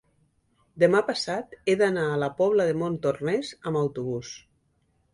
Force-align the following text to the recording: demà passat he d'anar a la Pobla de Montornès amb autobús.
demà 0.83 1.01
passat 1.09 1.53
he 1.73 1.77
d'anar 1.83 2.07
a 2.13 2.17
la 2.25 2.31
Pobla 2.41 2.69
de 2.73 2.77
Montornès 2.83 3.55
amb 3.61 3.85
autobús. 3.87 4.37